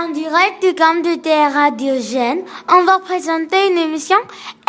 [0.00, 4.16] En direct du camp de terre Diogène, on va présenter une émission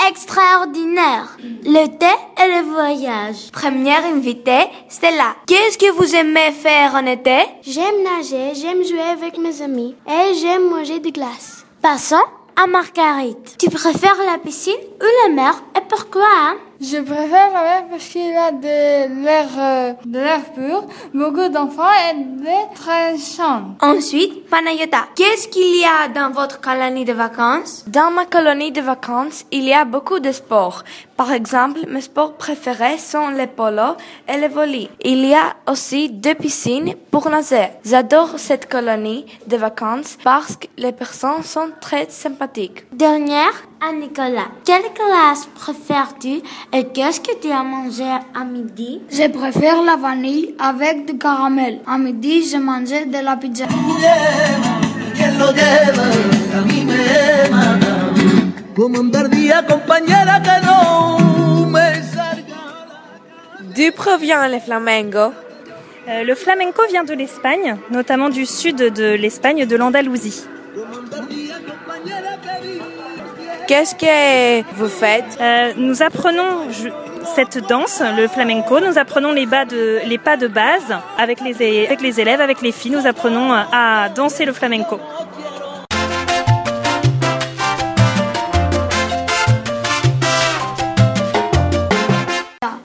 [0.10, 1.38] extraordinaire.
[1.64, 3.52] Le thé et le voyage.
[3.54, 5.36] Première invitée, Stella.
[5.48, 7.38] Qu'est-ce que vous aimez faire en été?
[7.62, 11.66] J'aime nager, j'aime jouer avec mes amis et j'aime manger de glace.
[11.82, 12.16] Passons
[12.62, 13.56] à Marguerite.
[13.58, 16.58] Tu préfères la piscine ou la mer et pourquoi hein?
[16.82, 21.84] Je préfère la mer parce qu'il a de l'air, euh, de l'air pur, beaucoup d'enfants
[22.10, 23.76] et des très chants.
[23.82, 25.08] Ensuite, Panayota.
[25.14, 27.84] Qu'est-ce qu'il y a dans votre colonie de vacances?
[27.86, 30.86] Dans ma colonie de vacances, il y a beaucoup de sports.
[31.18, 33.98] Par exemple, mes sports préférés sont le polo
[34.30, 34.90] et le volley.
[35.02, 37.72] Il y a aussi deux piscines pour nager.
[37.84, 42.86] J'adore cette colonie de vacances parce que les personnes sont très sympathiques.
[42.94, 44.50] Dernière, à Nicolas.
[44.66, 46.42] Quelle classe préfères-tu
[46.74, 49.02] et qu'est-ce que tu as mangé à midi?
[49.12, 51.80] Je préfère la vanille avec du caramel.
[51.88, 53.66] À midi, je mangeais de la pizza.
[63.76, 65.34] D'où provient le flamenco
[66.08, 70.44] Euh, le flamenco vient de l'Espagne, notamment du sud de l'Espagne, de l'Andalousie.
[73.70, 75.38] Qu'est-ce que vous faites?
[75.40, 76.90] Euh, nous apprenons je-
[77.36, 81.86] cette danse, le flamenco, nous apprenons les, bas de, les pas de base avec les,
[81.86, 85.00] avec les élèves, avec les filles, nous apprenons euh, à danser le flamenco.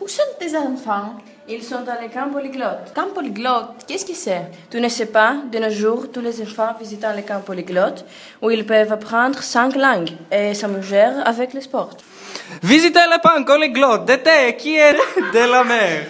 [0.00, 1.14] Où sont tes enfants?
[1.46, 2.94] Ils sont dans le camp polyglotte.
[2.94, 4.46] Camp polyglotte, qu'est-ce que c'est?
[4.70, 8.02] Tu ne sais pas, de nos jours, tous les enfants visitent le camp polyglotte
[8.40, 11.90] où ils peuvent apprendre cinq langues et s'amuser avec le sport.
[12.62, 16.06] Visitez le camp polyglotte d'été qui est de la mer.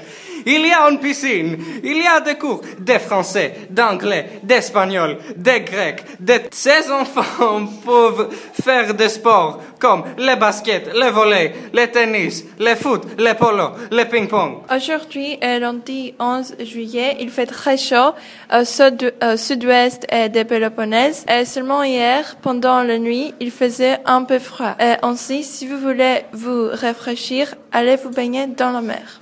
[0.46, 5.58] Il y a une piscine, il y a des cours de français, d'anglais, d'espagnol, de
[5.70, 6.04] grec.
[6.20, 6.34] De...
[6.50, 8.28] Ces enfants peuvent
[8.62, 14.04] faire des sports comme le basket, le volley, le tennis, le foot, le polo, le
[14.04, 14.58] ping-pong.
[14.74, 17.16] Aujourd'hui lundi 11 juillet.
[17.20, 18.12] Il fait très chaud
[18.52, 21.24] au sud- au sud-ouest euh, de Péloponnèse.
[21.28, 24.74] Et seulement hier, pendant la nuit, il faisait un peu froid.
[24.80, 29.20] Et ainsi, si vous voulez vous rafraîchir, allez vous baigner dans la mer.